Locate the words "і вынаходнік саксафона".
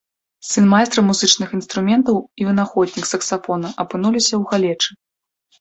2.43-3.73